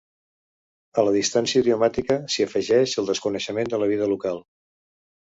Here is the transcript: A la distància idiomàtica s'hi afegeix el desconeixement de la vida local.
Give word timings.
A 0.99 1.01
la 1.07 1.11
distància 1.15 1.61
idiomàtica 1.65 2.17
s'hi 2.35 2.45
afegeix 2.45 2.95
el 3.01 3.09
desconeixement 3.11 3.69
de 3.75 3.81
la 3.83 3.91
vida 3.93 4.09
local. 4.15 4.41